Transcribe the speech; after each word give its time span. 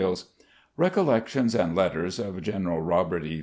434 0.01 0.23
RECOLLECTIONS 0.77 1.53
AND 1.53 1.75
LETTERS 1.75 2.17
OF 2.17 2.41
GENERAL 2.41 2.81
ROBERT 2.81 3.23
E. 3.25 3.39